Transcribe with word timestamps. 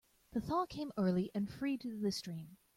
The 0.31 0.41
thaw 0.41 0.65
came 0.65 0.91
early 0.97 1.29
and 1.35 1.47
freed 1.47 1.83
the 1.83 2.11
stream. 2.11 2.57